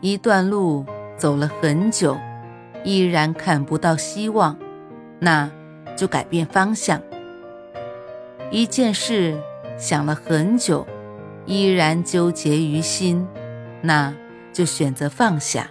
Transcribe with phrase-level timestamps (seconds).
[0.00, 2.16] 一段路走了很久，
[2.84, 4.56] 依然看不到希望，
[5.18, 5.50] 那
[5.96, 7.02] 就改变方向。
[8.50, 9.36] 一件事
[9.76, 10.86] 想了很久，
[11.46, 13.26] 依然纠结于心，
[13.82, 14.14] 那
[14.52, 15.68] 就选择放下。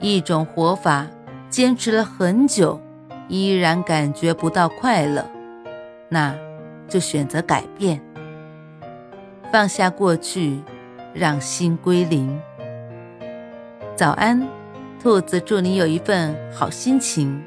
[0.00, 1.06] 一种活法
[1.48, 2.80] 坚持了很久，
[3.28, 5.24] 依然感觉不到快乐，
[6.08, 6.34] 那
[6.88, 8.00] 就选择改变。
[9.52, 10.60] 放下过去，
[11.14, 12.40] 让心归零。
[14.00, 14.42] 早安，
[15.02, 17.38] 兔子，祝你有一份好心情。